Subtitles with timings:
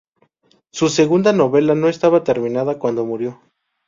[0.71, 3.39] Su segunda novela no estaba terminada cuando murió.